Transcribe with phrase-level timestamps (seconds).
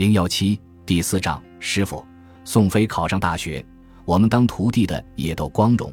[0.00, 2.02] 零幺七第四章，师傅，
[2.42, 3.62] 宋飞考上大学，
[4.06, 5.92] 我们当徒弟的也都光荣，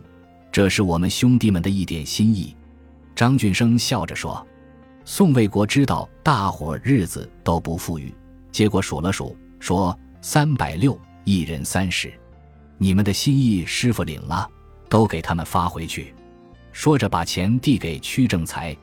[0.49, 2.55] 这是我们兄弟们的一点心意。
[3.13, 4.47] 张俊生笑着说。
[5.03, 8.15] 宋卫国知道大伙日子都不富裕，
[8.49, 12.09] 结果数了数，说三百六，一人三十。
[12.77, 14.49] 你们的心意，师傅领了，
[14.87, 16.15] 都给他们发回去。
[16.71, 18.73] 说着，把钱递给屈正才。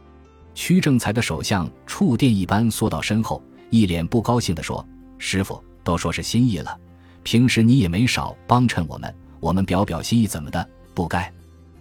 [0.55, 4.87] 屈正才的手像触电一般缩到身后，一脸不高兴地说。
[5.27, 6.79] 师傅都说是心意了，
[7.23, 10.69] 平时你也没少帮衬我们，我们表表心意怎么的？
[10.93, 11.33] 不该，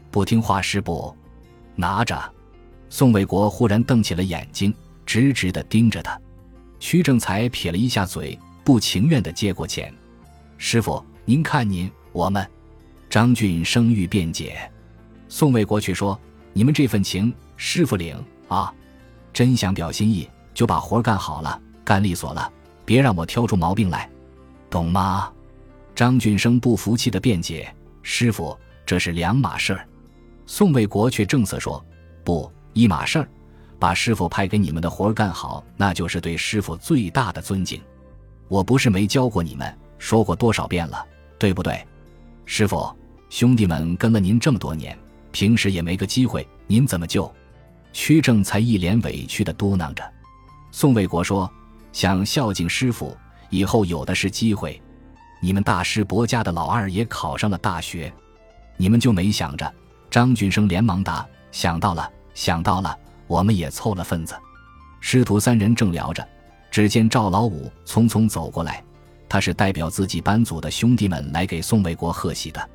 [0.10, 1.14] 不听话是不？
[1.76, 2.18] 拿着。
[2.90, 4.74] 宋卫国忽然瞪起了眼睛，
[5.06, 6.18] 直直的盯着他。
[6.80, 9.94] 屈正才撇了一下嘴，不情愿的接过钱。
[10.58, 12.50] 师傅，您看您我们。
[13.10, 14.72] 张俊生欲辩解，
[15.28, 16.18] 宋卫国却说
[16.54, 18.16] ：“你们这份情，师傅领
[18.48, 18.74] 啊，
[19.34, 22.50] 真想表心意，就把活干好了，干利索了。”
[22.86, 24.10] 别让我挑出毛病来，
[24.70, 25.32] 懂吗？
[25.96, 27.72] 张俊生不服气的辩解
[28.02, 29.88] ：“师傅，这是两码事儿。”
[30.48, 31.84] 宋卫国却正色说
[32.26, 33.30] ：“不，一码事儿。
[33.80, 37.82] 把师傅派给你们的活儿干好，那就是对师傅最大的尊敬。
[38.48, 41.06] 我不是没教过你们，说过多少遍了，
[41.38, 41.86] 对不对？
[42.46, 42.92] 师傅，
[43.30, 44.98] 兄弟们跟了您这么多年，
[45.32, 47.32] 平时也没个机会，您怎么就？”
[47.94, 50.04] 屈正才一脸委屈的嘟囔着。
[50.72, 51.48] 宋卫国说。
[51.94, 53.16] 想孝敬师傅，
[53.50, 54.82] 以后有的是机会。
[55.40, 58.12] 你们大师伯家的老二也考上了大学，
[58.76, 59.72] 你们就没想着？
[60.10, 64.36] 张俊生连忙答：“想到了，想到了，我们也凑了份子。”
[65.00, 66.28] 师徒三人正聊着，
[66.72, 68.84] 只见赵老五匆匆走过来，
[69.30, 72.70] 他是代表自己班组的兄弟们来给宋卫国贺喜的。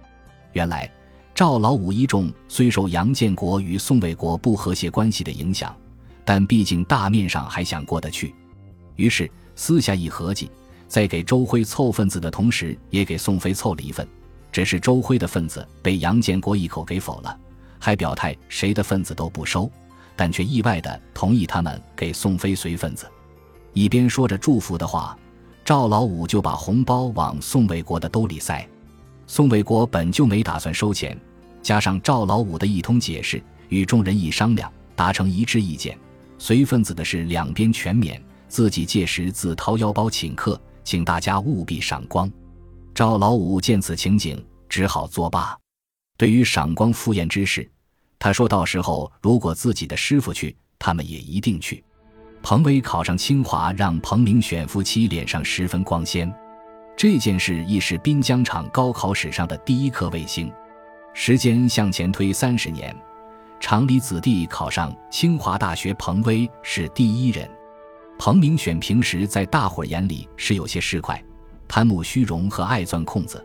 [0.53, 0.91] 原来
[1.35, 5.75] 赵老五一众虽受杨建国与宋卫国不和谐关系的影响，
[6.25, 8.35] 但毕竟大面上还想过得去。
[8.99, 10.51] 于是私下一合计，
[10.89, 14.07] 在给周辉凑份子的同时，也给宋飞凑了一份。
[14.51, 17.39] 只是周辉的份子被杨建国一口给否了，
[17.79, 19.71] 还表态谁的份子都不收，
[20.17, 23.07] 但却意外的同意他们给宋飞随份子。
[23.73, 25.17] 一边说着祝福的话，
[25.65, 28.67] 赵老五就把红包往宋卫国的兜里塞。
[29.29, 31.17] 宋卫国本就没打算收钱，
[31.63, 35.97] 加上赵老五的一通解释，与众人一商量，达成一致意见，
[36.39, 38.21] 随份子的事两边全免。
[38.49, 42.31] 自己届时自掏腰包请客，请大家务必赏光。
[42.95, 45.57] 赵老五见此情景，只好作罢。
[46.17, 47.71] 对于赏光赴宴之事，
[48.19, 51.85] 他说到时候如果自己的师傅去，他们也一定去。
[52.43, 56.33] 彭威考上清华，让彭明选夫妻脸上十分光鲜。
[56.97, 60.51] 这件事亦是滨江厂高考史上的第一颗卫星。
[61.15, 62.95] 时间向前推三十年，
[63.61, 67.49] 厂里子弟考上清华大学，彭威是第一人。
[68.19, 71.21] 彭明选平时在大伙眼里是有些市侩、
[71.69, 73.43] 贪慕虚荣和爱钻空子，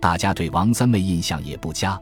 [0.00, 1.98] 大家对王三妹印象也不佳。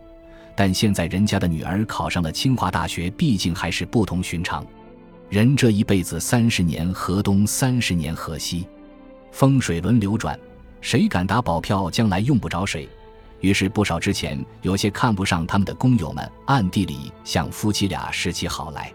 [0.57, 4.67] 但现在人家的女儿考上了清华大学，毕竟还是不同寻常。
[5.29, 8.67] 人这一辈子三十年河东，三十年河西，
[9.31, 10.39] 风水轮流转，
[10.81, 12.89] 谁敢打保票将来用不着谁？
[13.41, 18.91] 于是不少之前有些看不上他们的工友们，暗地里向夫妻俩示起好来，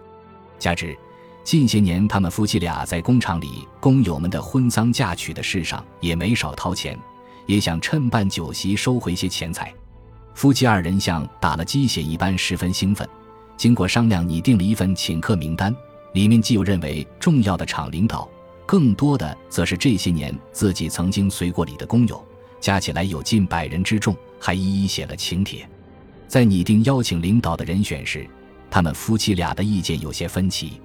[0.58, 0.98] 加之。
[1.44, 6.98] 近些年，他们夫妻俩在工厂里工友们的婚丧嫁娶的事上也没少掏钱，
[7.48, 9.74] 也想趁办酒席收回些钱财。
[10.36, 13.08] 夫妻二人像打了鸡血一般，十分兴奋。
[13.58, 15.76] 经过商量，拟定了一份请客名单，
[16.14, 18.30] 里面既有认为重要的厂领导，
[18.66, 22.24] 更多的则是这些年自己曾经随过礼的工友，
[22.60, 25.68] 加起来有近百人之众，还一一写了请帖。
[26.28, 28.26] 在拟定邀请领导的人选时，
[28.70, 30.80] 他们夫妻俩的意见有些分歧。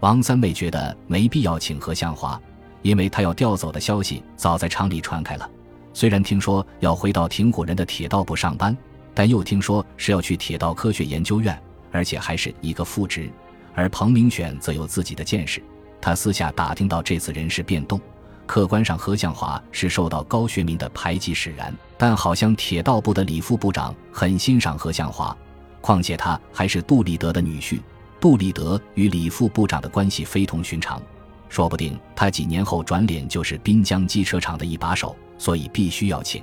[0.00, 2.40] 王三妹觉得没必要请何向华，
[2.80, 5.48] 因为他要调走的消息早在厂里传开了。
[5.92, 8.74] 虽然听说要回到挺虎人的铁道部上班，
[9.12, 11.60] 但又听说是要去铁道科学研究院，
[11.92, 13.30] 而且还是一个副职。
[13.74, 15.62] 而彭明选则有自己的见识，
[16.00, 18.00] 他私下打听到这次人事变动，
[18.46, 25.36] 客观上何向华是受到高学民的排挤使然，但好像铁道部的李副部长很欣赏何向华，
[25.82, 27.80] 况且他还是杜立德的女婿。
[28.20, 31.00] 杜立德与李副部长的关系非同寻常，
[31.48, 36.42] 说不定他几年后转脸就是滨江机车厂的一把手，所以必须要请。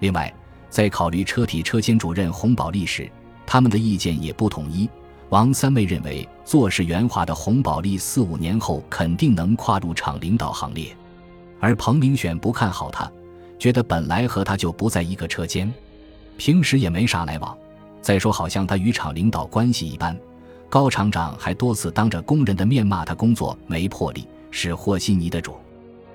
[0.00, 0.32] 另外，
[0.68, 3.10] 在考虑车体车间主任洪宝利时，
[3.46, 4.86] 他们的意见也不统一。
[5.30, 10.94] 王三妹认为做事圆滑的洪宝利四五年后肯定能跨入厂领导行列，
[11.58, 13.10] 而彭明选不看好他，
[13.58, 15.72] 觉得本来和他就不在一个车间，
[16.36, 17.56] 平时也没啥来往。
[18.02, 20.14] 再说，好像他与厂领导关系一般。
[20.68, 25.56] 高厂长还多次当着工人的面骂他工作没魄力，是和稀泥的主。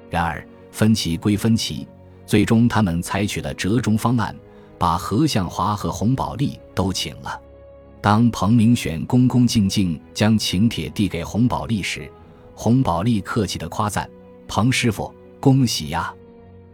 [0.10, 1.88] 然而分歧归分歧，
[2.26, 4.36] 最终他们采取了折中方案，
[4.78, 7.42] 把何向华和洪宝利都请了。
[8.00, 12.12] 当彭明选恭恭敬敬将请帖递给洪宝利时，
[12.54, 14.08] 洪宝利客气地夸赞
[14.48, 16.14] ：“彭师傅，恭喜呀！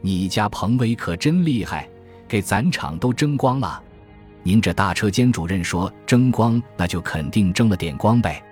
[0.01, 1.87] 你家彭威可真厉害，
[2.27, 3.81] 给咱厂都争光了。
[4.43, 8.43] 您这大车间主任说争光，那就肯定争了点光呗。”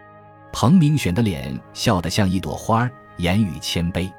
[0.54, 4.12] 彭明选的脸笑得像一朵花，言语谦卑。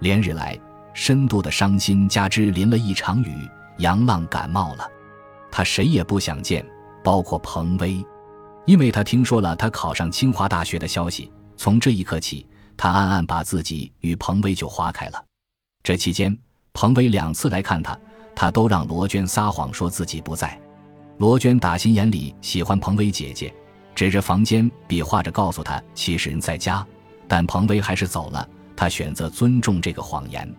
[0.00, 0.58] 连日来，
[0.94, 4.88] 深度的伤心加之淋了一场雨，杨浪感冒了。
[5.50, 6.64] 他谁也不想见，
[7.02, 8.04] 包括彭威，
[8.64, 11.30] 因为他听说了他考上清华大学的消息。
[11.56, 12.46] 从这一刻起，
[12.76, 15.24] 他暗暗把自己与彭威就划开了。
[15.82, 16.36] 这期间，
[16.72, 17.98] 彭威两次来看他，
[18.34, 20.58] 他都让罗娟撒谎说自己不在。
[21.16, 23.52] 罗娟打心眼里喜欢彭威姐姐，
[23.94, 26.84] 指着房间比划着告诉他其实人在家，
[27.28, 28.48] 但彭威还是走了。
[28.76, 30.52] 他选择尊重这个谎言，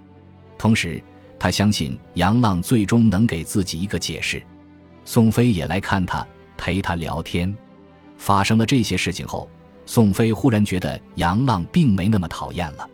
[0.58, 1.04] 同时
[1.38, 4.42] 他相信杨浪最终能给自己一个解释。
[5.04, 6.26] 宋飞也来看他，
[6.56, 7.54] 陪他聊天。
[8.18, 9.50] 发生了这些事情后，
[9.86, 12.90] 宋飞忽然觉得杨浪并没那么讨厌了。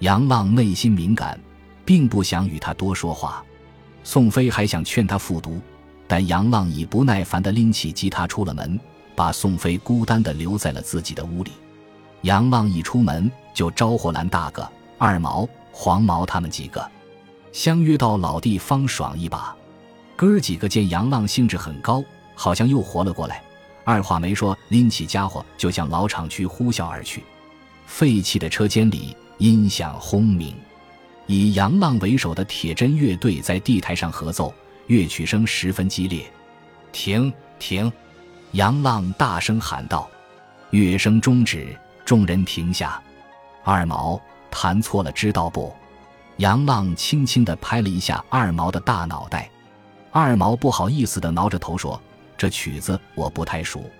[0.00, 1.40] 杨浪内心敏感，
[1.84, 3.44] 并不想与他多说话。
[4.02, 5.60] 宋飞还想劝他复读，
[6.08, 8.78] 但杨浪已不耐烦地拎起吉他出了门，
[9.14, 11.52] 把宋飞孤单地留在了自己的屋里。
[12.22, 13.30] 杨浪一出门。
[13.56, 16.86] 就招呼蓝大哥、二毛、黄毛他们几个，
[17.52, 19.56] 相约到老地方爽一把。
[20.14, 22.04] 哥儿几个见杨浪兴致很高，
[22.34, 23.42] 好像又活了过来，
[23.82, 27.24] 二话没说，拎起家伙就向老厂区呼啸而去。
[27.86, 30.54] 废弃的车间里音响轰鸣，
[31.26, 34.52] 以杨浪为首的铁针乐队在地台上合奏，
[34.86, 36.24] 乐曲声十分激烈。
[36.92, 37.92] 停停！
[38.52, 40.08] 杨浪大声喊道。
[40.70, 43.00] 乐声终止，众人停下。
[43.64, 45.74] 二毛弹错了，知道不？
[46.38, 49.50] 杨浪轻轻地拍了一下二毛的大脑袋，
[50.10, 52.00] 二毛不好意思地挠着头说
[52.36, 53.90] ：“这曲子我不太熟。”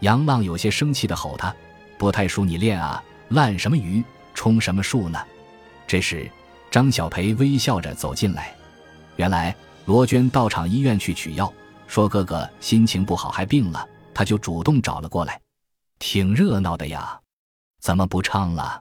[0.00, 1.54] 杨浪有些生气地吼他
[1.98, 4.02] ：“不太熟你练啊，烂什么鱼，
[4.34, 5.18] 冲什么树呢？”
[5.86, 6.30] 这时，
[6.70, 8.54] 张小培微笑着走进来。
[9.16, 11.52] 原来罗娟到厂医院去取药，
[11.86, 15.40] 说哥哥心情不好还病了，他就主动找了过来，
[15.98, 17.18] 挺热闹的呀。
[17.80, 18.80] 怎么不唱了？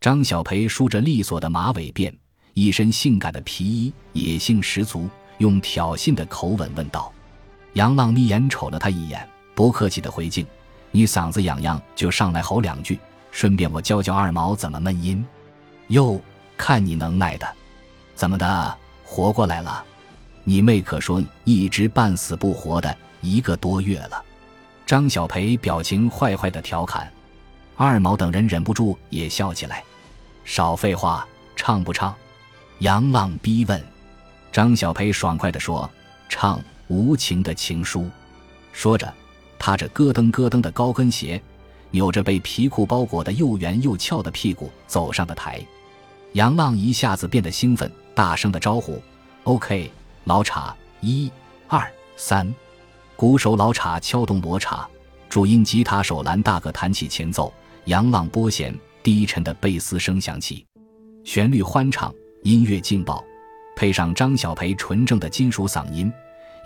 [0.00, 2.14] 张小培梳着利索的马尾辫，
[2.54, 7.12] 一身性感的皮衣，野性十足，用挑衅的口吻问道
[7.74, 10.46] ：“杨浪眯眼瞅了他一眼，不客气的回敬
[10.90, 12.98] ：‘你嗓子痒痒，就上来吼两句，
[13.30, 15.22] 顺便我教教二毛怎么闷音。’
[15.88, 16.18] 哟，
[16.56, 17.46] 看你能耐的，
[18.14, 19.84] 怎么的，活过来了？
[20.50, 24.20] 你妹可说一直半死不活的一个多月了。”
[24.84, 27.08] 张小培表情坏坏的调侃，
[27.76, 29.84] 二毛等人忍不住也笑起来。
[30.44, 31.24] 少废话，
[31.54, 32.12] 唱不唱？
[32.80, 33.80] 杨浪逼问。
[34.50, 35.88] 张小培爽快地说
[36.28, 36.58] ：“唱
[36.88, 38.00] 《无情的情书》。”
[38.74, 39.14] 说着，
[39.56, 41.40] 踏着咯噔咯噔的高跟鞋，
[41.92, 45.64] 扭着被皮裤包裹的又圆又翘的屁股走上了台。
[46.32, 49.00] 杨浪一下子变得兴奋，大声的招呼
[49.44, 49.92] ：“OK，
[50.24, 51.30] 老叉，一、
[51.68, 52.52] 二、三。”
[53.16, 54.88] 鼓手老叉敲动锣叉，
[55.28, 57.52] 主音吉他手蓝大哥弹起前奏，
[57.84, 58.74] 扬浪拨弦。
[59.02, 60.66] 低沉的贝斯声响起，
[61.24, 63.24] 旋律欢畅，音乐劲爆，
[63.74, 66.12] 配上张小培纯正的金属嗓音，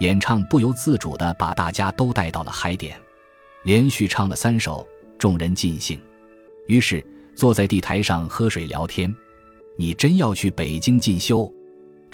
[0.01, 3.01] 演唱不由自主地把大家都带到了嗨点。
[3.63, 4.85] 连续唱了三首，
[5.17, 5.97] 众人尽兴，
[6.67, 9.15] 于是坐在地台上喝水聊天。
[9.79, 11.49] 你真要去北京进修？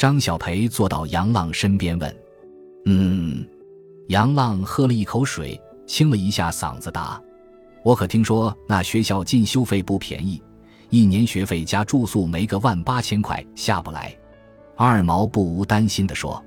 [0.00, 2.16] 张小培坐到杨浪身边问。
[2.86, 3.46] 嗯。
[4.08, 7.20] 杨浪喝了一口水，清了一下嗓子答。
[7.84, 10.42] 我可听说那学校进修费不便宜，
[10.88, 14.16] 一年学费加住宿没个万八千块下不来。
[14.74, 16.42] 二毛不无担心地说：“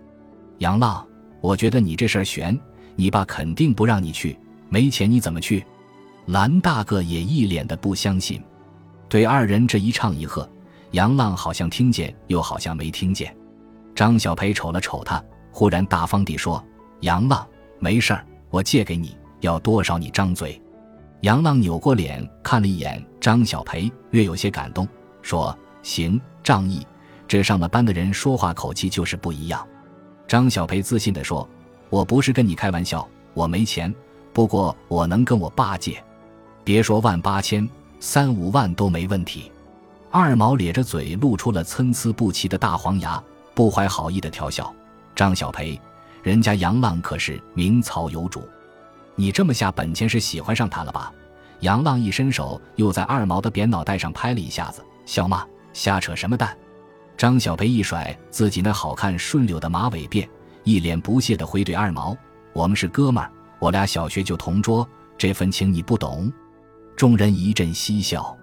[0.57, 1.07] 杨浪，
[1.39, 2.59] 我觉得你这事儿悬，
[2.95, 4.35] 你爸肯定不让你去，
[4.67, 5.63] 没钱你怎么去？”
[6.25, 8.41] 蓝大哥也一脸的不相信。
[9.07, 10.49] 对二人这一唱一和，
[10.93, 13.31] 杨浪好像听见又好像没听见。
[13.95, 16.63] 张小培瞅了瞅他，忽然大方地说
[17.01, 17.47] ：“杨浪，
[17.79, 20.59] 没事儿，我借给你，要多少你张嘴。”
[21.21, 24.87] 杨浪扭过脸看了一眼张小培，略有些感动，
[25.21, 26.85] 说：“行，仗义。
[27.27, 29.65] 这上了班的人说话口气就是不一样。”
[30.27, 31.47] 张小培自信地说
[31.89, 33.93] ：“我不是跟你开玩笑，我没钱，
[34.33, 36.03] 不过我能跟我爸借，
[36.63, 37.67] 别说万八千，
[37.99, 39.51] 三五万都没问题。”
[40.09, 43.21] 二毛咧着嘴，露出了参差不齐的大黄牙，
[43.53, 44.73] 不怀好意的调笑
[45.15, 45.79] ：“张小培，
[46.21, 48.47] 人家杨浪可是名草有主。”
[49.15, 51.13] 你这么下本钱是喜欢上他了吧？
[51.59, 56.57] 杨浪一伸手，又在二毛的扁脑袋上拍了一下子，笑骂：“瞎扯什么蛋！
[57.15, 60.27] 张小培一甩自己那好看顺溜的马尾辫，
[60.63, 62.17] 一脸不屑地回怼二毛
[62.53, 66.33] ：“我们是哥们儿，我俩小学就同桌，这份情你不懂。”
[66.97, 68.35] 众人一阵嬉笑。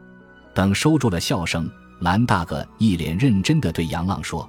[0.55, 1.69] 等收住了笑声，
[2.01, 4.49] 蓝大哥一脸认真地对杨浪说：“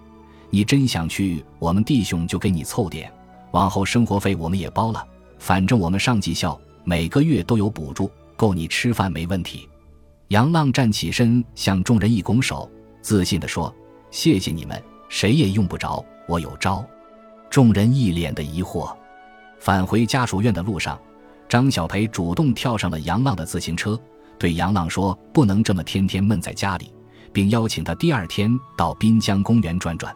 [0.53, 3.12] 你真想去，我们弟兄就给你凑点，
[3.51, 5.03] 往后生活费我们也包了。
[5.39, 9.67] 反正我们上技校，每个月都有补助，够你吃饭没问题。”
[10.27, 12.70] 杨浪站起身，向众人一拱手，
[13.01, 13.74] 自信地说
[14.12, 16.86] ：“谢谢你们，谁也用不着，我有招。”
[17.50, 18.93] 众人一脸的疑惑。
[19.60, 21.00] 返回家属院的路上，
[21.48, 24.00] 张小培主动跳上了杨浪的自行车。
[24.38, 26.93] 对杨浪说：“不能这么天天闷在家里，
[27.31, 30.15] 并邀请他第二天到滨江公园转转。”